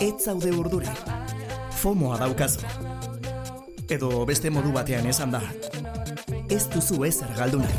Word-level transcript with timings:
Ez 0.00 0.14
zaude 0.22 0.52
urduri. 0.54 0.86
FOMOa 1.80 2.18
daukazu. 2.20 2.60
Edo 3.90 4.22
beste 4.28 4.50
modu 4.54 4.70
batean 4.76 5.08
esan 5.10 5.34
da. 5.34 5.40
Ez 6.50 6.68
duzu 6.70 7.02
ezer 7.08 7.34
galdu 7.38 7.58
nahi. 7.58 7.78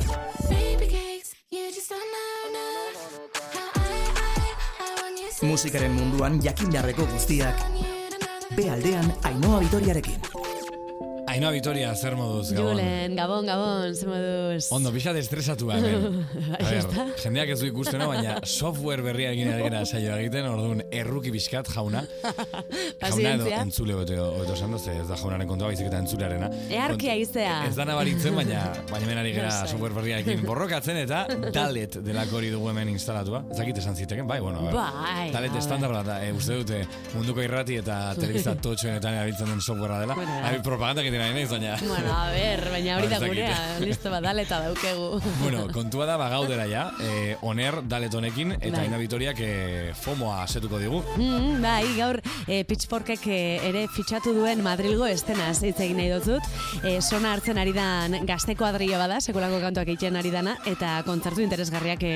Musikaren 5.45 5.93
munduan 5.93 6.41
jakin 6.43 6.71
jarreko 6.73 7.07
guztiak. 7.13 7.67
Be 8.55 8.69
aldean 8.71 9.13
Ainhoa 9.23 9.59
Vitoriarekin. 9.63 10.35
Ainoa 11.35 11.51
Vitoria, 11.51 11.89
zer 11.99 12.13
moduz, 12.15 12.53
Gabon? 12.53 12.77
Julen, 12.77 13.15
Gabon, 13.17 13.47
Gabon, 13.49 13.95
zer 13.97 14.07
moduz? 14.07 14.69
Ondo, 14.71 14.91
pixat 14.95 15.17
estresatu 15.19 15.67
hemen. 15.73 16.21
A 16.95 17.01
Ahí 17.01 17.05
ber, 17.05 17.15
está. 17.15 17.23
jendeak 17.23 17.49
ez 17.49 17.59
du 17.59 17.67
ikustena, 17.67 18.05
baina 18.07 18.35
software 18.47 19.01
berria 19.03 19.31
egin 19.35 19.49
egera 19.51 19.81
saio 19.85 20.15
egiten, 20.15 20.45
orduan 20.47 20.81
erruki 20.91 21.31
bizkat 21.33 21.67
jauna. 21.73 22.03
Jauna 23.05 23.33
edo 23.35 23.47
entzule 23.59 23.93
hobeto, 23.95 24.15
hobeto 24.37 24.53
esan 24.55 24.73
ez 24.75 25.07
da 25.09 25.17
jaunaren 25.19 25.47
kontua 25.47 25.67
baizik 25.71 25.87
eta 25.89 25.99
entzulearena. 26.01 26.49
Earkia 26.71 27.15
izea. 27.19 27.55
Ez 27.67 27.75
da 27.75 27.85
nabaritzen, 27.85 28.35
baina 28.35 28.63
baina 28.89 29.05
hemen 29.05 29.17
ari 29.21 29.33
gera 29.35 29.49
Lasai. 29.51 29.67
software 29.73 29.93
berriarekin 29.97 30.43
borrokatzen 30.45 30.97
eta 31.03 31.25
dalet 31.53 31.99
delako 32.05 32.39
hori 32.39 32.49
dugu 32.53 32.69
hemen 32.71 32.89
instalatua. 32.93 33.43
Ez 33.51 33.57
dakit 33.59 33.77
esan 33.83 33.95
ziteken, 33.95 34.27
bai, 34.27 34.39
bueno. 34.43 34.63
Bai, 34.73 35.29
Dalet 35.35 35.55
estandar 35.59 35.91
bat 35.93 36.05
da, 36.07 36.19
e, 36.25 36.31
uste 36.35 36.59
dute 36.61 36.81
munduko 37.15 37.43
irrati 37.43 37.79
eta 37.81 37.99
telebista 38.19 38.55
totxoenetan 38.55 39.19
erabiltzen 39.19 39.51
den 39.51 39.61
softwarea 39.61 39.99
dela. 40.05 40.15
Bueno, 40.17 40.31
da. 40.39 40.49
Abi, 40.51 40.61
propaganda 40.65 41.03
egiten 41.03 41.21
ari 41.25 41.35
naiz, 41.37 41.49
baina... 41.51 41.75
Bueno, 41.85 42.13
a 42.15 42.29
ver, 42.33 42.63
baina 42.71 42.97
hori 42.99 43.11
da 43.11 43.19
gurea, 43.25 43.55
listo 43.83 44.11
bat 44.13 44.23
daleta 44.25 44.61
daukegu. 44.65 45.09
Bueno, 45.41 45.65
kontua 45.73 46.05
da 46.09 46.17
bagaudera 46.21 46.65
ja, 46.71 46.84
eh, 47.01 47.37
oner 47.41 47.81
dalet 47.87 48.13
honekin, 48.13 48.55
eta 48.59 48.77
Bai. 48.77 48.85
Aina 48.85 48.99
Vitoriak 49.01 49.39
eh, 49.43 49.93
FOMOa 49.95 50.41
asetuko 50.43 50.79
digu. 50.81 51.01
Mm, 51.17 51.61
bai, 51.63 51.83
gaur 51.97 52.19
e, 52.47 52.63
Pitchforkek 52.67 53.25
eh, 53.27 53.69
ere 53.69 53.85
fitxatu 53.91 54.33
duen 54.35 54.61
Madrilgo 54.65 55.07
estenaz 55.09 55.57
hitz 55.63 55.77
egin 55.79 55.99
nahi 55.99 56.11
dutut. 56.13 56.45
E, 56.83 56.99
sona 57.01 57.33
hartzen 57.35 57.59
ari 57.61 57.73
dan 57.75 58.17
gazteko 58.27 58.67
adria 58.67 58.99
bada, 59.01 59.19
sekulako 59.21 59.59
kantuak 59.63 59.91
egiten 59.93 60.17
ari 60.19 60.31
dana, 60.33 60.55
eta 60.69 60.97
kontzertu 61.07 61.43
interesgarriak 61.45 62.03
e, 62.03 62.13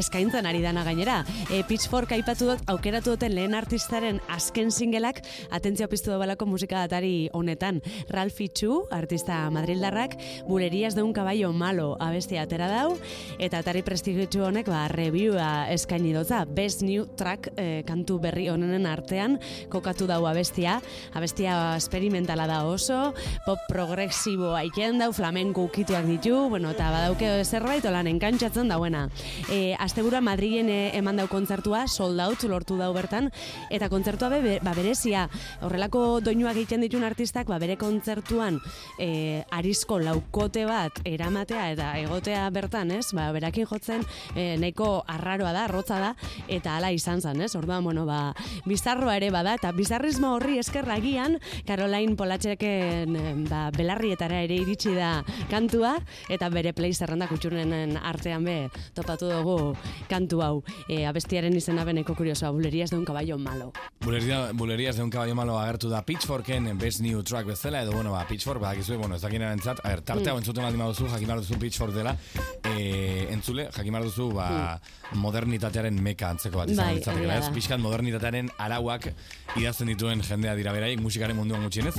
eskaintzen 0.00 0.46
ari 0.50 0.62
dana 0.64 0.84
gainera. 0.86 1.22
E, 1.50 1.62
Pitchfork 1.68 2.12
aipatu 2.16 2.50
dut, 2.52 2.64
aukeratu 2.70 3.14
duten 3.14 3.34
lehen 3.36 3.54
artistaren 3.58 4.20
azken 4.32 4.72
singelak, 4.74 5.22
atentzio 5.54 5.88
piztu 5.92 6.12
dobalako 6.12 6.48
musika 6.50 6.82
atari 6.84 7.28
honetan. 7.32 7.80
Ralph 8.12 8.40
Itxu, 8.44 8.84
artista 8.94 9.44
madrildarrak, 9.54 10.16
bulerías 10.48 10.94
de 10.94 11.02
un 11.02 11.12
caballo 11.12 11.52
malo 11.52 11.96
abestia 12.00 12.42
atera 12.42 12.68
dau, 12.68 12.96
eta 13.38 13.60
atari 13.62 13.82
prestigitzu 14.04 14.42
honek 14.44 14.66
ba, 14.68 14.82
reviewa 14.92 15.64
eskaini 15.72 16.10
dotza. 16.12 16.42
Best 16.44 16.82
New 16.84 17.06
Track 17.16 17.54
eh, 17.56 17.80
kantu 17.88 18.18
berri 18.20 18.50
honenen 18.52 18.84
artean 18.84 19.38
kokatu 19.72 20.04
dau 20.04 20.26
abestia. 20.28 20.74
Abestia 21.16 21.72
experimentala 21.78 22.44
da 22.44 22.58
oso, 22.68 23.14
pop 23.46 23.62
progresibo 23.64 24.50
aiken 24.58 25.00
dau, 25.00 25.08
flamenko 25.16 25.64
ukituak 25.70 26.04
ditu, 26.04 26.34
bueno, 26.52 26.74
eta 26.76 26.90
badauke 26.92 27.30
zerbait 27.46 27.86
olan 27.88 28.10
enkantzatzen 28.12 28.68
dauena. 28.68 29.06
E, 29.48 29.72
Astebura 29.80 30.20
Madrilen 30.20 30.68
e, 30.68 30.76
eman 31.00 31.22
dau 31.22 31.26
kontzertua, 31.32 31.86
sold 31.88 32.20
out 32.20 32.44
lortu 32.44 32.76
dau 32.76 32.90
bertan, 32.92 33.30
eta 33.72 33.88
kontzertua 33.88 34.28
be, 34.34 34.58
ba, 34.60 34.76
berezia, 34.76 35.30
horrelako 35.64 36.20
doinuak 36.20 36.60
egiten 36.60 36.84
ditun 36.84 37.08
artistak, 37.08 37.48
ba, 37.48 37.56
bere 37.62 37.78
kontzertuan 37.80 38.60
e, 39.00 39.40
arizko 39.48 39.96
laukote 40.04 40.68
bat 40.68 41.00
eramatea 41.08 41.72
eta 41.72 41.90
egotea 42.04 42.44
bertan, 42.52 42.92
ez? 43.00 43.08
Ba, 43.16 43.30
berakin 43.32 43.64
jotzen 43.70 43.93
e, 44.34 44.56
nahiko 44.58 45.04
arraroa 45.06 45.52
da, 45.54 45.64
arrotza 45.68 46.00
da, 46.02 46.12
eta 46.48 46.76
hala 46.76 46.90
izan 46.92 47.22
zen, 47.22 47.42
ez? 47.44 47.54
Orduan, 47.54 47.84
bueno, 47.84 48.06
ba, 48.08 48.34
bizarroa 48.66 49.16
ere 49.18 49.30
bada, 49.34 49.54
eta 49.54 49.72
bizarrismo 49.76 50.34
horri 50.34 50.58
eskerragian, 50.58 51.38
Caroline 51.68 52.16
Polatxeken 52.18 53.16
e, 53.16 53.34
ba, 53.48 53.68
belarrietara 53.74 54.42
ere 54.44 54.58
iritsi 54.62 54.94
da 54.96 55.18
kantua, 55.50 55.96
eta 56.32 56.50
bere 56.52 56.74
play 56.76 56.94
zerrenda 56.94 57.28
kutxurenen 57.30 57.98
artean 58.00 58.44
be, 58.44 58.58
topatu 58.94 59.30
dugu 59.30 59.74
kantu 60.10 60.42
hau. 60.44 60.54
E, 60.88 61.04
abestiaren 61.06 61.54
izena 61.56 61.84
beneko 61.84 62.14
kuriosoa, 62.16 62.50
bulerías 62.54 62.90
de 62.90 62.98
un 62.98 63.04
caballo 63.04 63.38
malo. 63.38 63.72
Buleria, 64.00 64.52
bulerías 64.52 64.96
de 64.96 65.02
un 65.02 65.10
caballo 65.10 65.34
malo 65.34 65.58
agertu 65.60 65.88
da 65.88 66.02
Pitchforken 66.04 66.78
Best 66.78 67.00
New 67.00 67.22
Track 67.22 67.46
bezala, 67.46 67.82
edo, 67.82 67.92
bueno, 67.92 68.12
ba, 68.12 68.26
Pitchfork, 68.26 68.60
ba, 68.60 68.74
gizue, 68.74 68.96
bueno, 68.96 69.16
ez 69.16 69.22
dakien 69.22 69.42
erantzat, 69.42 69.80
a 69.84 69.88
ber, 69.88 70.02
tarte 70.02 70.30
hau 70.30 70.38
entzuten 70.38 70.64
baldin 70.64 70.80
baduzu, 70.80 71.08
jakin 71.08 71.28
behar 71.28 71.42
duzu 71.42 71.58
Pitchfork 71.60 71.94
dela, 71.94 72.16
e, 72.64 73.26
entzule, 73.34 73.68
jakin 73.74 73.83
behar 73.92 74.06
duzu, 74.06 74.30
ba, 74.34 74.80
modernitatearen 75.12 76.00
meka 76.02 76.30
antzeko 76.34 76.62
bat 76.62 76.70
izan 76.70 76.94
Bai, 76.94 77.00
ez? 77.00 77.44
da. 77.44 77.52
Pixkat 77.54 77.80
modernitatearen 77.82 78.50
arauak 78.58 79.10
idazten 79.56 79.90
dituen 79.92 80.22
jendea 80.24 80.54
dira 80.58 80.72
beraik, 80.72 81.00
musikaren 81.00 81.36
munduan 81.36 81.62
gutxienez. 81.66 81.94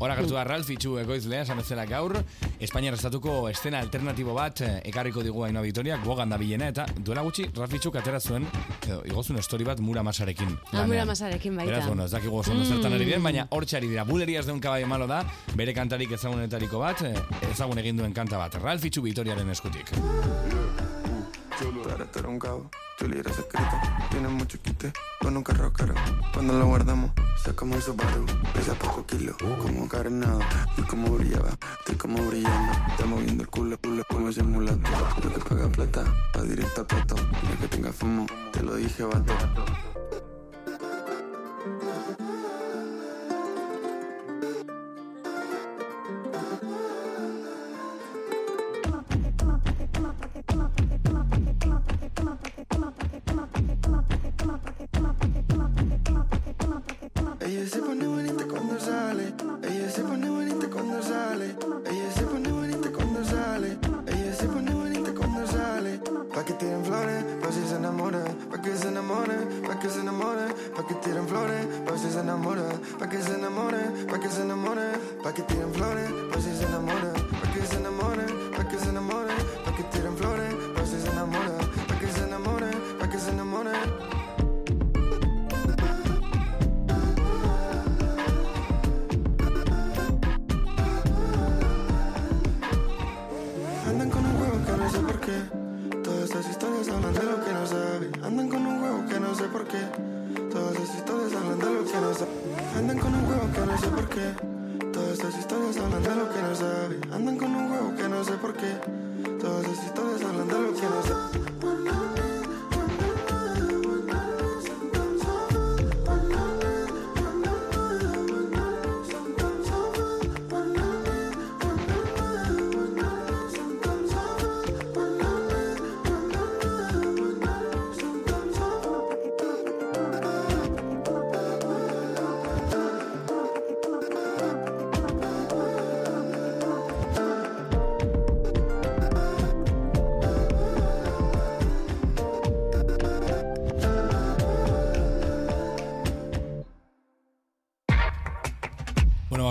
Hora 0.00 0.16
gertu 0.18 0.34
da 0.36 0.44
Ralph 0.44 0.70
Itxu 0.70 0.98
ekoizlea, 1.02 1.42
esan 1.46 1.60
bezala 1.60 1.86
gaur, 1.88 2.18
Espainiar 2.60 2.94
estatuko 2.94 3.48
estena 3.48 3.78
alternatibo 3.80 4.34
bat 4.36 4.60
eh, 4.66 4.74
ekarriko 4.90 5.22
digu 5.24 5.44
Ainoa 5.46 5.62
Vitoria, 5.64 5.96
gogan 6.04 6.28
da 6.28 6.36
bilena, 6.40 6.68
eta 6.68 6.84
duela 6.98 7.24
gutxi 7.24 7.46
Ralph 7.56 7.76
Itxuk 7.78 7.96
atera 7.96 8.20
zuen, 8.20 8.44
edo, 8.86 9.00
igozun 9.08 9.40
story 9.42 9.64
bat 9.64 9.80
mura 9.80 10.04
masarekin. 10.04 10.52
Ah. 10.72 10.84
Mura 10.86 11.06
Masarekin 11.08 11.56
baita. 11.56 11.72
Beraz, 11.72 11.86
bueno, 11.86 12.04
ez 12.04 12.12
dakigu 12.12 12.42
oso 12.42 12.52
ondo 12.52 12.68
zertan 12.68 12.92
ari 12.98 13.08
diren, 13.08 13.24
baina 13.24 13.46
hor 13.50 13.66
txari 13.66 13.88
dira. 13.88 14.04
Bulerías 14.04 14.46
de 14.46 14.52
un 14.52 14.60
caballo 14.60 14.86
malo 14.86 15.08
da, 15.10 15.22
bere 15.56 15.74
kantarik 15.74 16.12
ezagunetariko 16.18 16.84
bat, 16.84 17.02
eh, 17.08 17.16
ezagun 17.50 17.80
egin 17.80 17.96
duen 18.04 18.16
kanta 18.16 18.38
bat. 18.38 18.60
Ralph 18.60 18.84
Itxu 18.84 19.02
Vitoriaren 19.08 19.56
eskutik. 19.56 19.94
Tú 21.60 21.66
eres 21.90 22.24
un 22.26 22.38
cabo, 22.38 22.70
Chuli 22.98 23.18
eres 23.18 23.36
secreto, 23.36 23.76
tiene 24.10 24.28
mucho 24.28 24.58
quite, 24.62 24.94
con 25.20 25.36
un 25.36 25.42
carro 25.42 25.70
caro. 25.74 25.92
Cuando 26.32 26.54
lo 26.54 26.64
guardamos, 26.64 27.10
sacamos 27.44 27.76
el 27.76 27.82
Subaru, 27.82 28.24
pesa 28.54 28.72
poco 28.76 29.04
kilo, 29.04 29.36
como 29.38 29.86
carenado, 29.86 30.40
y 30.78 30.82
como 30.82 31.10
brillaba, 31.10 31.50
estoy 31.80 31.96
como 31.96 32.16
brillando, 32.24 32.72
está 32.88 33.04
moviendo 33.04 33.42
el 33.42 33.50
culo, 33.50 33.76
culo 33.76 34.04
como 34.08 34.30
ese 34.30 34.42
mulato, 34.42 34.90
lo 35.22 35.34
que 35.34 35.40
paga 35.40 35.68
plata, 35.68 36.04
va 36.34 36.42
directo 36.44 36.80
al 36.80 36.86
plato, 36.86 37.16
y 37.52 37.56
que 37.58 37.68
tenga 37.68 37.92
fumo, 37.92 38.24
te 38.52 38.62
lo 38.62 38.76
dije, 38.76 39.04
vato. 39.04 39.34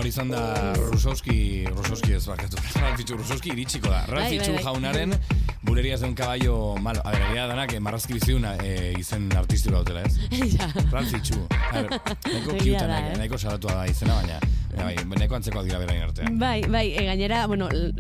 Izan 0.08 0.30
da 0.30 0.74
Rusowski, 0.92 1.68
Rusowski 1.76 2.14
ez 2.14 2.26
barkatu, 2.28 2.58
Ralfitxu 2.82 3.18
Rusowski 3.18 3.52
iritsiko 3.54 3.90
da. 3.90 4.06
Ralfitxu 4.08 4.54
bai, 4.54 4.64
bai. 4.64 4.64
jaunaren 4.64 5.16
buleriaz 5.62 6.02
de 6.02 6.08
un 6.08 6.16
caballo 6.16 6.76
malo. 6.78 7.02
A 7.04 7.12
ver, 7.12 7.22
egia 7.32 7.48
danak, 7.48 7.74
eh, 7.74 7.80
marrazki 7.80 8.14
biziduna 8.14 8.56
eh, 8.64 8.94
izen 9.00 9.30
artistiru 9.38 9.76
dautela, 9.76 10.02
ez? 10.02 10.18
Ja. 10.60 10.70
Ralfitxu. 10.92 11.42
A 11.72 11.82
ver, 11.82 11.90
nahiko 12.26 12.52
cute, 12.60 12.78
da, 12.80 12.88
nahiko, 12.88 13.12
eh? 13.14 13.18
nahiko 13.18 13.38
salatua 13.38 13.76
da 13.82 13.86
izena, 13.92 14.16
baina, 14.22 14.40
bai, 14.84 14.96
nahiko 15.06 15.36
antzekoak 15.38 15.66
dira 15.68 15.80
berain 15.82 16.04
artean. 16.04 16.38
Bai, 16.40 16.62
bai, 16.68 16.86
e, 16.98 17.06
gainera, 17.06 17.46
bueno, 17.48 17.68
el- 17.70 17.94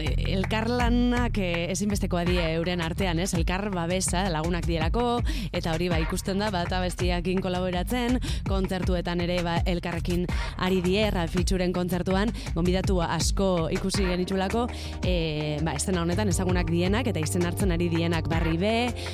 elkarlanak 0.49 1.37
e, 1.37 1.71
ezinbestekoa 1.73 2.23
die 2.27 2.41
euren 2.55 2.81
artean, 2.81 3.19
ez? 3.19 3.33
Elkar 3.37 3.69
babesa 3.73 4.25
lagunak 4.31 4.65
dielako, 4.67 5.21
eta 5.51 5.73
hori 5.75 5.89
ba 5.91 5.99
ikusten 6.01 6.39
da, 6.39 6.49
bata 6.53 6.79
bestiakin 6.81 7.41
kolaboratzen, 7.43 8.19
kontzertuetan 8.47 9.21
ere 9.25 9.41
ba, 9.45 9.57
elkarrekin 9.69 10.25
ari 10.57 10.81
die, 10.85 11.03
Ralfitxuren 11.11 11.73
kontzertuan, 11.75 12.31
gonbidatu 12.55 12.99
asko 13.03 13.69
ikusi 13.75 14.05
genitulako, 14.09 14.67
e, 15.03 15.57
ba, 15.65 15.73
estena 15.77 16.01
honetan 16.01 16.29
ezagunak 16.31 16.69
dienak, 16.71 17.07
eta 17.11 17.19
izen 17.23 17.45
hartzen 17.45 17.71
ari 17.75 17.89
dienak 17.91 18.29
Barri 18.31 18.57
B, 18.57 18.73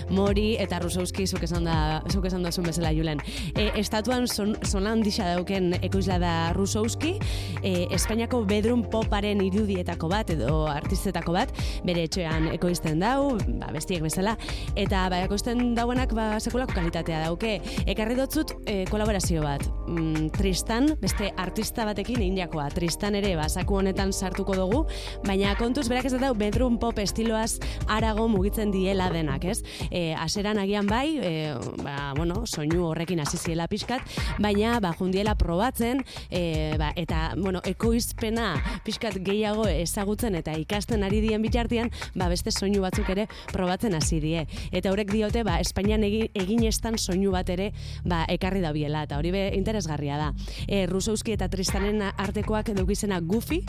Mori, 0.10 0.56
eta 0.62 0.80
Rusowski, 0.84 1.28
zuk 1.28 1.44
esan 1.48 1.66
da, 1.68 2.02
zuk 2.12 2.26
esan 2.30 2.44
duzun 2.46 2.66
bezala 2.70 2.94
Julen. 2.96 3.22
E, 3.56 3.72
estatuan 3.80 4.28
son, 4.28 4.56
handisa 4.86 5.26
dauken 5.36 5.74
ekoizla 5.82 6.20
da 6.22 6.34
Rusowski, 6.54 7.16
e, 7.64 7.88
Espainiako 7.96 8.44
bedroom 8.48 8.84
poparen 8.92 9.42
irudietako 9.46 10.10
bat 10.12 10.30
edo 10.34 10.66
artistetako 10.72 11.36
bat, 11.36 11.52
bere 11.86 12.06
etxean 12.08 12.50
ekoizten 12.54 13.00
dau, 13.04 13.36
ba, 13.60 13.70
bestiek 13.76 14.04
bezala, 14.04 14.36
eta 14.76 15.06
ba, 15.12 15.22
ekoizten 15.26 15.74
dauenak 15.78 16.14
ba, 16.16 16.28
sekulako 16.40 16.76
kalitatea 16.78 17.24
dauke. 17.26 17.58
Ekarri 17.86 18.18
dotzut 18.18 18.56
e, 18.66 18.84
kolaborazio 18.90 19.44
bat. 19.46 19.64
Mm, 19.88 20.30
Tristan, 20.36 20.92
beste 21.02 21.32
artista 21.42 21.86
batekin 21.88 22.22
egin 22.22 22.40
jakoa. 22.44 22.68
Tristan 22.74 23.16
ere, 23.20 23.36
ba, 23.40 23.48
zaku 23.50 23.80
honetan 23.82 24.14
sartuko 24.14 24.56
dugu, 24.58 24.84
baina 25.26 25.56
kontuz 25.60 25.88
berak 25.92 26.10
ez 26.10 26.16
da 26.16 26.32
bedroom 26.38 26.80
pop 26.82 27.00
estiloaz 27.02 27.60
arago 27.92 28.28
mugitzen 28.32 28.72
diela 28.74 29.10
denak, 29.14 29.46
ez? 29.46 29.60
E, 29.90 30.14
aseran 30.20 30.60
agian 30.62 30.90
bai, 30.90 31.18
e, 31.22 31.34
ba, 31.84 32.14
bueno, 32.18 32.44
soinu 32.46 32.90
horrekin 32.90 33.22
hasi 33.24 33.38
ziela 33.38 33.68
pixkat, 33.72 34.04
baina 34.42 34.80
ba, 34.84 34.94
jundiela 34.98 35.36
probatzen, 35.40 36.04
e, 36.30 36.76
ba, 36.82 36.92
eta, 36.96 37.35
bueno, 37.38 37.62
ekoizpena 37.66 38.56
pixkat 38.86 39.20
gehiago 39.26 39.68
ezagutzen 39.70 40.36
eta 40.40 40.56
ikasten 40.60 41.04
ari 41.04 41.22
dien 41.24 41.42
bitartean, 41.44 41.92
ba, 42.16 42.30
beste 42.32 42.52
soinu 42.52 42.82
batzuk 42.84 43.10
ere 43.14 43.28
probatzen 43.52 43.96
hasi 43.98 44.20
die. 44.24 44.46
Eta 44.72 44.92
horrek 44.92 45.12
diote, 45.14 45.44
ba, 45.48 45.60
Espainian 45.64 46.04
egin, 46.08 46.30
egin 46.34 46.64
estan 46.68 47.00
soinu 47.00 47.34
bat 47.36 47.50
ere, 47.50 47.72
ba, 48.06 48.24
ekarri 48.32 48.62
da 48.64 48.72
biela, 48.76 49.06
eta 49.08 49.20
hori 49.20 49.34
be 49.36 49.46
interesgarria 49.58 50.18
da. 50.20 50.32
E, 50.68 50.86
Rusowski 50.90 51.36
eta 51.36 51.50
Tristanen 51.52 52.02
artekoak 52.12 52.72
edukizena 52.76 53.20
Goofy, 53.22 53.62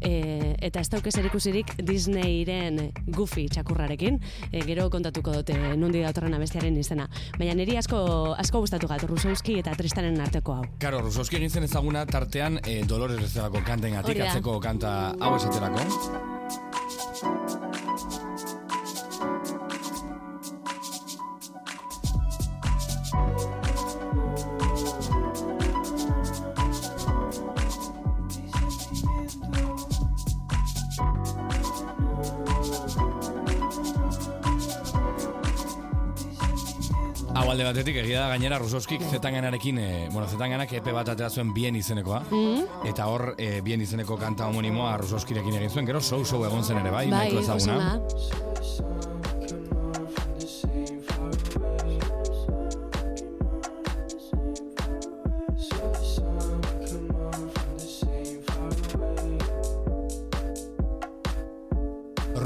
e, 0.00 0.54
eta 0.66 0.80
ez 0.80 0.88
dauke 0.92 1.10
ikusirik 1.26 1.72
Disneyren 1.86 2.92
Goofy 3.06 3.48
txakurrarekin, 3.52 4.20
e, 4.50 4.62
gero 4.66 4.88
kontatuko 4.90 5.32
dute 5.40 5.56
nundi 5.76 6.02
datorren 6.04 6.34
abestiaren 6.36 6.76
izena. 6.76 7.08
Baina 7.38 7.54
niri 7.58 7.76
asko, 7.80 7.98
asko 8.38 8.62
gustatu 8.64 8.88
gat, 8.90 9.04
Rusowski 9.08 9.58
eta 9.60 9.74
Tristanen 9.78 10.20
arteko 10.20 10.58
hau. 10.58 10.64
Karo, 10.82 11.00
Rusowski 11.04 11.40
egin 11.40 11.50
zen 11.50 11.66
ezaguna 11.66 12.04
tartean 12.06 12.60
eh, 12.64 12.82
Dolores 13.06 13.22
bezalako 13.22 13.60
kanten 13.62 13.92
atikatzeko 14.00 14.56
kanta 14.64 14.90
hau 15.22 15.36
esaterako. 15.36 15.84
Alde 37.56 37.64
batetik 37.70 37.96
egia 38.02 38.20
da 38.20 38.32
gainera 38.34 38.58
Rusowskik 38.60 39.00
zetanganarekin, 39.08 39.78
e, 39.80 40.08
bueno, 40.12 40.26
zetanganak 40.28 40.74
epe 40.76 40.92
bat 40.92 41.08
atera 41.08 41.30
zuen 41.32 41.54
bien 41.56 41.76
izenekoa. 41.78 42.18
Eta 42.84 43.06
hor, 43.08 43.30
e, 43.40 43.62
bien 43.64 43.80
izeneko 43.80 44.18
kanta 44.20 44.44
homonimoa 44.50 44.90
Rusowskirekin 45.00 45.56
egin 45.56 45.72
zuen, 45.72 45.88
gero 45.88 46.02
show-show 46.04 46.44
egon 46.44 46.64
zen 46.64 46.82
ere 46.82 46.92
bai, 46.92 47.06
Bai, 47.08 47.30
nahiko 47.30 47.40
ezaguna. 47.40 47.96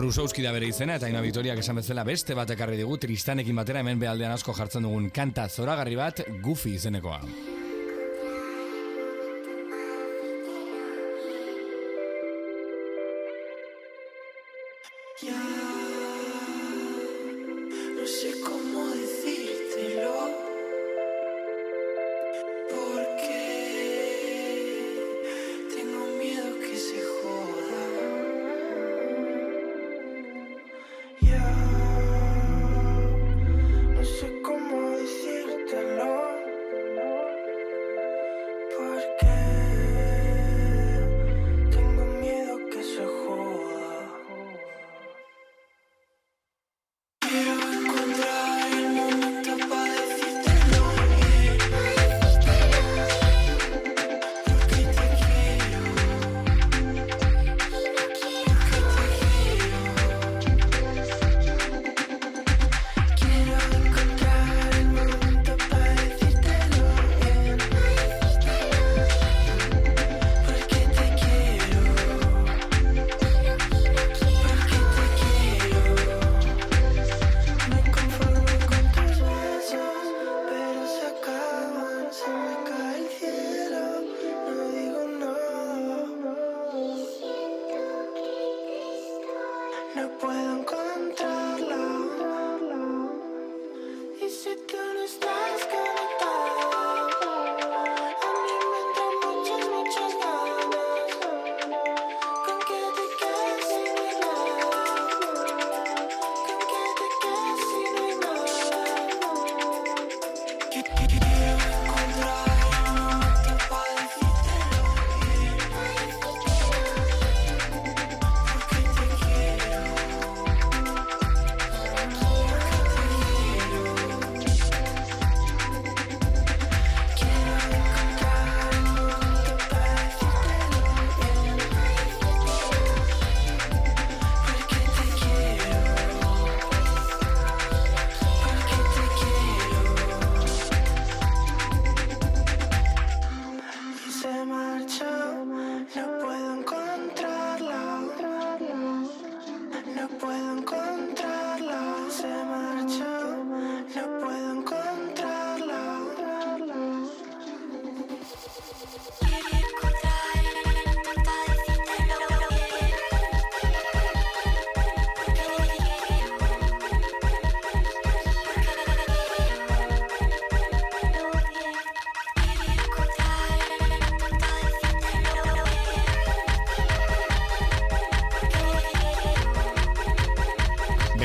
Rusowski 0.01 0.41
da 0.41 0.53
bere 0.55 0.71
izena 0.71 0.95
eta 0.97 1.11
Ina 1.13 1.21
Vitoriak 1.21 1.59
esan 1.61 1.77
bezala 1.77 2.07
beste 2.09 2.33
bat 2.39 2.49
ekarri 2.55 2.79
digu 2.81 2.97
Tristanekin 3.03 3.61
batera 3.61 3.85
hemen 3.85 4.01
behaldean 4.01 4.33
asko 4.33 4.55
jartzen 4.57 4.89
dugun 4.89 5.11
kanta 5.13 5.49
zoragarri 5.49 5.99
bat 6.01 6.25
Goofy 6.41 6.79
izenekoa. 6.79 7.21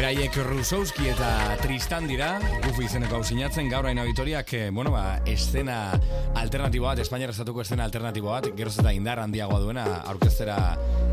Beraiek 0.06 0.36
Rusowski 0.46 1.08
eta 1.10 1.56
Tristan 1.58 2.06
dira, 2.06 2.36
gufu 2.62 2.84
izeneko 2.86 3.18
hau 3.18 3.24
sinatzen, 3.26 3.72
gaur 3.72 3.88
hain 3.90 3.98
auditoriak, 4.04 4.52
eh, 4.54 4.68
bueno, 4.70 4.92
ba, 4.94 5.16
escena 5.26 5.98
alternatibo 6.38 6.86
bat, 6.86 7.02
Espainiar 7.02 7.34
estatuko 7.34 7.64
escena 7.64 7.88
alternatibo 7.90 8.30
bat, 8.30 8.52
geroz 8.54 8.76
eta 8.78 8.94
indar 8.94 9.24
handiagoa 9.24 9.58
duena, 9.64 9.88
aurkeztera 10.06 10.60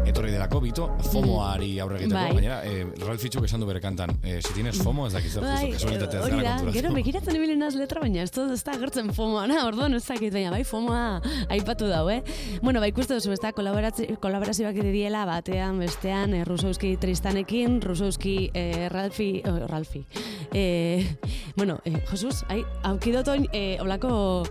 etorri 0.06 0.32
delako, 0.32 0.60
bito, 0.60 0.88
FOMOari 1.12 1.78
aurre 1.82 2.00
egiteko, 2.00 2.18
Bai. 2.18 2.32
baina, 2.34 2.56
eh, 2.66 2.86
Ralph 3.06 3.20
Fitchuk 3.22 3.44
esan 3.46 3.60
du 3.62 3.66
bere 3.68 3.80
kantan, 3.80 4.10
eh, 4.22 4.40
si 4.42 4.52
tienes 4.54 4.76
FOMO, 4.82 5.06
ez 5.06 5.12
dakiz, 5.14 5.36
Bai, 5.40 5.72
justo, 5.72 5.86
kasualitatea 5.86 6.20
ez 6.20 6.30
gara 6.32 6.72
gero 6.74 6.92
begiratzen 6.94 7.36
ibili 7.36 7.56
naz 7.56 7.74
letra, 7.78 8.00
baina 8.00 8.22
ez, 8.22 8.30
da- 8.34 8.48
ez 8.52 8.62
da 8.64 8.72
agertzen 8.72 9.12
FOMOa, 9.14 9.46
na, 9.46 9.60
orduan 9.70 9.94
ez 9.94 10.04
dakit, 10.06 10.32
baina 10.34 10.50
bai 10.50 10.64
FOMOa 10.64 11.20
aipatu 11.54 11.86
dau, 11.88 12.08
eh? 12.10 12.22
Bueno, 12.62 12.80
ba, 12.80 12.88
ikuste 12.90 13.14
duzu, 13.14 13.32
ez 13.32 13.40
da, 13.40 13.52
kolaborazioak 13.52 14.74
diela 14.92 15.24
batean, 15.28 15.78
bestean, 15.78 16.34
eh, 16.34 16.44
Rusowski 16.44 16.96
Tristanekin, 16.96 17.80
Rusowski 17.82 18.50
eh, 18.54 18.88
Ralfi, 18.90 19.42
oh, 19.46 19.66
Ralfi. 19.68 20.04
Eh, 20.52 21.16
bueno, 21.56 21.78
eh, 21.84 22.02
Jesus, 22.10 22.44
ai, 22.48 22.64
aukidotoin, 22.82 23.48
eh, 23.52 23.78
olako 23.80 24.44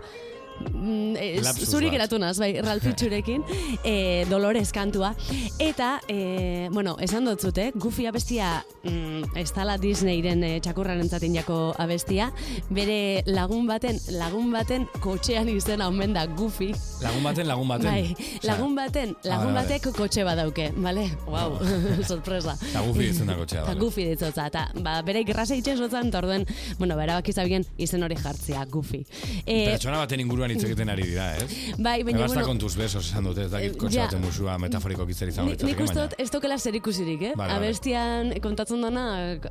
mm, 0.70 1.16
eh, 1.16 1.66
zuri 1.66 1.90
geratu 1.90 2.18
naz, 2.18 2.38
bai, 2.38 2.52
Ralfitxurekin, 2.62 3.42
eh, 3.84 4.24
Dolores 4.30 4.72
kantua. 4.72 5.14
Eta, 5.58 6.00
eh, 6.08 6.68
bueno, 6.72 6.96
esan 7.00 7.24
dut 7.28 7.40
zute, 7.40 7.70
Goofy 7.74 8.06
abestia 8.06 8.64
mm, 8.84 9.36
ez 9.38 9.48
dala 9.54 9.78
Disneyren 9.78 10.42
eh, 10.44 10.60
txakurraren 10.64 11.08
zaten 11.08 11.34
jako 11.34 11.74
abestia, 11.78 12.30
bere 12.70 13.22
lagun 13.26 13.66
baten, 13.66 13.98
lagun 14.18 14.52
baten 14.52 14.86
kotxean 15.00 15.48
izena 15.52 15.88
omen 15.88 16.14
da 16.14 16.26
Goofy. 16.26 16.72
Lagun 17.02 17.22
baten, 17.26 17.48
lagun 17.48 17.68
baten. 17.68 17.90
Bai, 17.90 18.38
lagun 18.46 18.76
baten, 18.78 19.16
Ah, 19.22 19.28
lagun 19.36 19.54
batek 19.54 19.86
kotxe 19.96 20.24
badauke, 20.26 20.68
bale? 20.82 21.04
Wow, 21.30 21.58
sorpresa. 22.10 22.54
Eta 22.70 22.82
Goofy 22.86 23.08
ditzen 23.10 23.30
da 23.30 23.36
kotxea, 23.38 23.62
Eta 23.62 23.70
vale. 23.72 23.80
Goofy 23.80 24.04
ditzotza, 24.08 24.46
eta 24.50 24.64
ba, 24.84 24.96
bere 25.06 25.22
grasa 25.28 25.56
itxen 25.58 25.78
zotzen, 25.80 26.10
eta 26.10 26.20
orduen, 26.22 26.44
bueno, 26.78 26.96
ba, 26.98 27.04
erabaki 27.06 27.32
zabien 27.32 27.64
izen 27.80 28.02
hori 28.06 28.16
jartzea, 28.18 28.64
Goofy. 28.70 29.02
Eh, 29.46 29.72
Pertsona 29.72 29.98
baten 30.02 30.22
inguruan 30.24 30.51
hitz 30.52 30.64
egiten 30.68 30.88
ari 30.92 31.02
dira, 31.10 31.26
ez? 31.36 31.46
bai, 31.78 32.02
baina, 32.02 32.20
basta 32.20 32.34
bueno, 32.40 32.46
con 32.48 32.58
tus 32.58 32.76
besos 32.76 33.06
esan 33.10 33.24
dute, 33.24 33.44
ez 33.46 33.50
dakit 33.50 33.72
Eh, 33.74 33.78
kotxe 33.78 33.96
ja. 33.98 34.04
baten 34.06 34.20
musua 34.22 34.58
metaforiko 34.58 35.06
kitzer 35.06 35.28
izango 35.28 35.50
Ni- 35.50 35.70
Nik 35.72 35.80
uste 35.80 35.98
dut 36.00 36.14
ez 36.18 36.28
tokela 36.30 36.58
zer 36.58 36.74
ikusirik, 36.76 37.22
eh? 37.22 37.32
Vale, 37.36 37.52
vale. 37.54 37.66
Abestian 37.66 38.32
kontatzen 38.42 38.80
dana, 38.82 39.04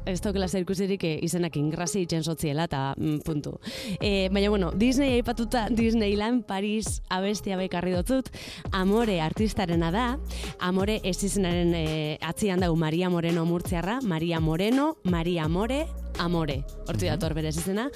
ez 0.06 0.20
tokela 0.22 0.48
zer 0.48 0.62
ikusirik 0.66 1.04
eh, 1.04 1.20
izenak 1.24 1.56
ingrasi 1.58 2.02
itxen 2.06 2.24
sotziela, 2.24 2.66
eta 2.70 2.94
mm, 2.98 3.20
puntu. 3.26 3.56
E, 4.00 4.30
baina, 4.32 4.50
bueno, 4.50 4.72
Disney 4.76 5.14
aipatuta 5.20 5.68
Disneyland 5.70 6.46
Paris 6.46 7.02
abestia 7.10 7.58
bekarri 7.58 7.92
dotzut, 7.92 8.30
Amore 8.72 9.20
artistarena 9.22 9.92
da, 9.92 10.06
Amore 10.60 11.00
ez 11.04 11.18
izenaren 11.24 11.74
e, 11.76 12.18
atzian 12.22 12.60
dau 12.62 12.76
Maria 12.76 13.10
Moreno 13.10 13.46
murtziarra, 13.46 14.00
Maria 14.04 14.40
Moreno, 14.40 14.98
Maria 15.04 15.48
More, 15.48 15.88
Amore, 16.22 16.60
horti 16.86 17.08
dator 17.10 17.34
berez 17.34 17.56
izena, 17.58 17.88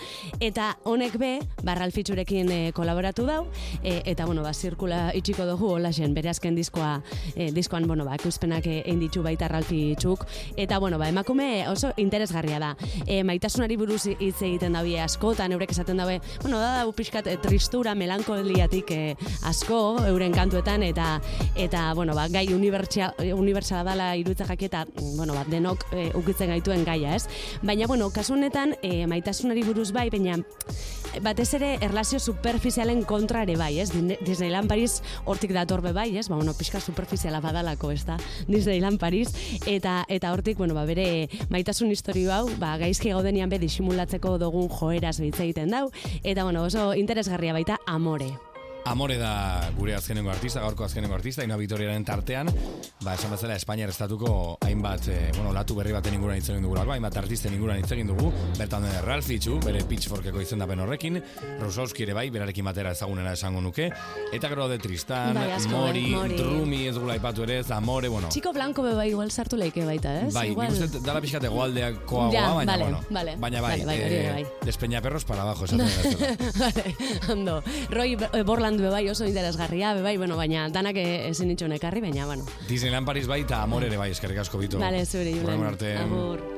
eta 0.42 0.72
honek 0.90 1.18
be, 1.22 1.32
barralfitzurekin 1.66 2.50
e, 2.50 2.60
kolaboratu 2.74 3.26
dau, 3.28 3.44
e, 3.84 4.00
eta, 4.10 4.26
bueno, 4.26 4.42
ba, 4.42 4.54
zirkula 4.54 5.12
itxiko 5.14 5.46
dugu, 5.46 5.70
holaxen, 5.76 6.16
bere 6.18 6.32
azken 6.32 6.58
diskoa, 6.58 6.96
e, 7.36 7.52
diskoan, 7.54 7.86
bueno, 7.86 8.08
ba, 8.08 8.16
ekoizpenak 8.18 8.66
e, 8.66 8.80
egin 8.82 9.04
ditu 9.04 9.22
baita 9.26 9.50
Ralfi 9.52 9.94
txuk, 10.02 10.26
eta, 10.58 10.80
bueno, 10.82 10.98
ba, 10.98 11.10
emakume 11.14 11.68
oso 11.70 11.92
interesgarria 12.02 12.58
da. 12.64 12.72
E, 13.06 13.22
maitasunari 13.28 13.78
buruz 13.78 14.02
hitz 14.16 14.40
egiten 14.42 14.74
dabie 14.74 14.98
askotan, 15.04 15.54
eurek 15.54 15.76
esaten 15.76 16.02
dabe, 16.02 16.18
bueno, 16.42 16.58
da, 16.58 16.80
da, 16.80 16.90
pixkat, 16.98 17.30
e, 17.30 17.38
tristura, 17.46 17.94
melankoliatik 17.94 18.90
e, 18.96 19.02
asko, 19.46 19.82
euren 20.10 20.34
kantuetan, 20.34 20.82
eta, 20.90 21.20
eta, 21.54 21.92
bueno, 21.94 22.18
ba, 22.18 22.26
gai 22.34 22.48
unibertsala, 22.56 23.86
dala 23.86 24.10
iruditza 24.18 24.50
jaki 24.50 24.72
eta, 24.72 24.86
bueno, 25.14 25.38
ba, 25.38 25.46
denok 25.52 25.86
e, 25.94 26.10
ukitzen 26.18 26.50
gaituen 26.56 26.86
gaia, 26.88 27.14
ez? 27.20 27.30
Baina, 27.62 27.86
bueno, 27.86 28.10
kasu 28.16 28.36
honetan, 28.38 28.78
e, 28.82 29.06
maitasunari 29.12 29.66
buruz 29.68 29.92
bai, 29.92 30.08
baina 30.14 30.40
batez 31.24 31.54
ere 31.58 31.76
erlazio 31.84 32.20
superficialen 32.20 33.04
kontra 33.08 33.44
ere 33.44 33.56
bai, 33.60 33.74
ez? 33.80 33.90
Disneyland 34.26 34.72
Paris 34.72 35.02
hortik 35.26 35.54
dator 35.56 35.84
be 35.84 35.92
bai, 35.96 36.10
ez? 36.18 36.28
Ba, 36.30 36.40
bueno, 36.40 36.56
pixka 36.56 36.80
superficiala 36.80 37.42
badalako, 37.44 37.92
ez 37.92 38.06
da? 38.08 38.18
Disneyland 38.48 39.00
Paris 39.00 39.36
eta 39.68 40.04
eta 40.08 40.32
hortik, 40.34 40.58
bueno, 40.58 40.76
ba, 40.78 40.86
bere 40.88 41.28
maitasun 41.50 41.92
historio 41.92 42.34
hau, 42.36 42.50
ba, 42.60 42.76
gaizki 42.82 43.12
gaudenian 43.12 43.52
be 43.52 43.60
disimulatzeko 43.60 44.38
dugun 44.40 44.72
joeraz 44.72 45.20
hitz 45.20 45.40
egiten 45.40 45.76
dau 45.76 45.88
eta 46.24 46.44
bueno, 46.44 46.64
oso 46.64 46.94
interesgarria 46.96 47.56
baita 47.56 47.80
amore. 47.86 48.34
Amore 48.86 49.18
da 49.18 49.72
gure 49.74 49.96
azkenengo 49.98 50.30
artista, 50.30 50.62
gaurko 50.62 50.84
azkenengo 50.86 51.16
artista, 51.16 51.44
ino 51.44 51.56
Vitoriaren 51.58 52.04
tartean, 52.06 52.52
ba, 53.02 53.16
esan 53.16 53.32
bezala 53.34 53.56
Espainiar 53.58 53.90
estatuko 53.90 54.60
hainbat, 54.62 55.08
eh, 55.10 55.32
bueno, 55.34 55.50
latu 55.56 55.74
berri 55.80 55.90
baten 55.96 56.14
inguruan 56.14 56.38
hitz 56.38 56.52
egin 56.54 56.68
dugu, 56.68 56.78
hainbat 56.78 57.18
artisten 57.18 57.56
inguruan 57.58 57.80
hitz 57.82 57.90
egin 57.96 58.12
dugu, 58.12 58.30
bertan 58.60 58.86
den 58.86 58.94
Ralph 59.02 59.32
Itxu, 59.34 59.58
bere 59.66 59.82
Pitchforkeko 59.90 60.44
izendapen 60.44 60.84
horrekin, 60.84 61.18
Rusowski 61.64 62.06
ere 62.06 62.14
bai, 62.14 62.28
berarekin 62.30 62.70
batera 62.70 62.92
ezagunena 62.94 63.34
esango 63.34 63.64
nuke, 63.66 63.90
eta 64.32 64.52
gero 64.54 64.68
de 64.70 64.78
Tristan, 64.78 65.34
Bai, 65.34 65.48
asko, 65.58 65.74
Mori, 65.74 66.06
eh, 66.06 66.16
Mori. 66.20 66.38
Drumi, 66.44 66.84
ez 66.92 66.96
gula 67.00 67.18
aipatu 67.18 67.48
ere, 67.48 67.64
Amore, 67.74 68.14
bueno, 68.14 68.30
Chico 68.30 68.54
Blanco 68.54 68.86
be 68.86 68.94
bai 68.94 69.10
igual 69.10 69.32
sartu 69.32 69.58
leike 69.58 69.84
baita, 69.90 70.14
ez? 70.28 70.32
Bai, 70.38 70.52
igual... 70.52 70.70
nik 70.70 70.86
uste 70.86 71.02
dala 71.02 71.26
pixkat 71.26 71.50
egualdeakoa 71.50 72.30
Ja, 72.38 72.54
baina, 72.54 72.78
vale, 72.78 72.84
bueno, 72.84 73.02
vale, 73.10 73.36
baina 73.42 73.66
bai, 73.66 73.80
vale, 73.82 73.86
bai, 73.90 73.98
ere 74.06 74.32
bai. 74.32 74.46
despeñaperros 74.62 75.26
para 75.26 75.42
abajo, 75.42 75.66
esaten. 75.66 75.90
Vale, 76.60 76.96
ondo. 77.30 77.64
Roy 77.90 78.18
eh, 78.32 78.44
Borland 78.44 78.75
be 78.82 78.90
bai 78.90 79.08
oso 79.10 79.28
interesgarria, 79.28 79.94
be 79.94 80.02
bai, 80.06 80.18
bueno, 80.18 80.38
baina 80.40 80.68
danak 80.70 80.98
eh, 81.02 81.30
ezin 81.30 81.52
itxun 81.56 81.76
ekarri, 81.78 82.04
baina, 82.06 82.26
bueno. 82.26 82.46
Disneyland 82.70 83.08
Paris 83.08 83.28
bai, 83.28 83.42
eta 83.46 83.64
Amore 83.64 83.92
ere 83.92 84.02
bai, 84.02 84.12
eskerrik 84.16 84.44
asko 84.46 84.62
bitu. 84.62 84.82
Vale, 84.82 85.06
zure, 85.06 85.34
Julen. 85.36 85.66
Agur. 86.02 86.55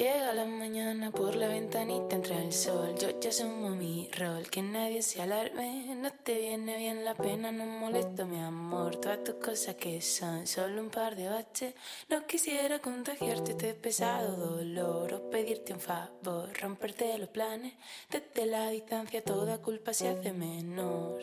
Llega 0.00 0.32
la 0.32 0.46
mañana 0.46 1.10
por 1.10 1.36
la 1.36 1.46
ventanita 1.46 2.16
entra 2.16 2.40
el 2.40 2.54
sol. 2.54 2.94
Yo 2.98 3.20
ya 3.20 3.28
asumo 3.28 3.68
mi 3.68 4.08
rol, 4.16 4.48
que 4.48 4.62
nadie 4.62 5.02
se 5.02 5.20
alarme. 5.20 5.94
No 5.94 6.10
te 6.10 6.38
viene 6.38 6.78
bien 6.78 7.04
la 7.04 7.14
pena, 7.14 7.52
no 7.52 7.66
molesto 7.66 8.24
mi 8.24 8.40
amor. 8.40 8.96
Todas 8.96 9.22
tus 9.22 9.34
cosas 9.34 9.74
que 9.74 10.00
son 10.00 10.46
solo 10.46 10.80
un 10.80 10.88
par 10.88 11.16
de 11.16 11.28
baches. 11.28 11.74
No 12.08 12.26
quisiera 12.26 12.78
contagiarte 12.78 13.50
este 13.50 13.74
pesado 13.74 14.38
dolor 14.38 15.12
o 15.12 15.28
pedirte 15.28 15.74
un 15.74 15.80
favor, 15.80 16.48
romperte 16.58 17.18
los 17.18 17.28
planes. 17.28 17.74
Desde 18.10 18.46
la 18.46 18.70
distancia 18.70 19.22
toda 19.22 19.58
culpa 19.58 19.92
se 19.92 20.08
hace 20.08 20.32
menor. 20.32 21.20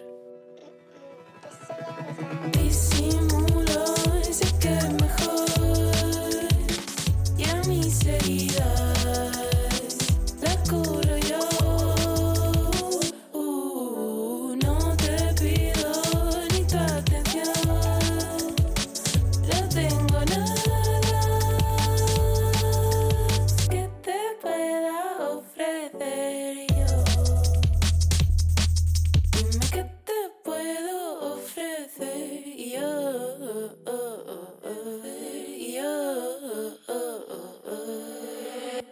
Disimulo, 2.51 3.87
sé 4.21 4.45
que 4.59 5.06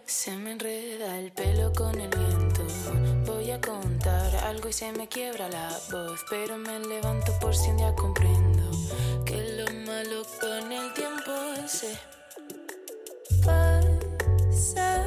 Se 0.06 0.30
me 0.36 0.52
enreda 0.52 1.18
el 1.18 1.32
pelo 1.32 1.72
con 1.72 2.00
el 2.00 2.08
viento. 2.08 2.62
Voy 3.26 3.50
a 3.50 3.60
contar 3.60 4.36
algo 4.44 4.68
y 4.68 4.72
se 4.72 4.92
me 4.92 5.08
quiebra 5.08 5.48
la 5.48 5.68
voz. 5.90 6.24
Pero 6.30 6.56
me 6.56 6.78
levanto 6.78 7.36
por 7.40 7.56
si 7.56 7.70
un 7.70 7.78
día 7.78 7.92
comprendo 7.96 8.70
que 9.24 9.36
lo 9.58 9.64
malo 9.84 10.22
con 10.40 10.70
el 10.70 10.94
tiempo 10.94 11.32
se 11.66 11.98
pasa. 13.44 15.04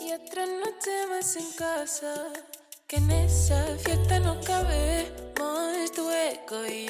Y 0.00 0.12
otra 0.14 0.46
noche 0.46 1.06
más 1.10 1.36
en 1.36 1.52
casa. 1.52 2.32
Que 2.86 2.96
en 2.96 3.10
esa 3.10 3.66
fiesta 3.84 4.18
no 4.18 4.40
cabemos 4.40 5.92
tu 5.94 6.10
eco 6.10 6.64
y 6.66 6.88